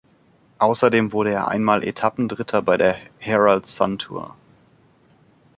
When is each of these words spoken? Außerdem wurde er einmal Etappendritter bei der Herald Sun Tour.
Außerdem 0.57 1.11
wurde 1.13 1.29
er 1.33 1.47
einmal 1.47 1.83
Etappendritter 1.83 2.63
bei 2.63 2.75
der 2.75 2.97
Herald 3.19 3.67
Sun 3.67 3.99
Tour. 3.99 4.35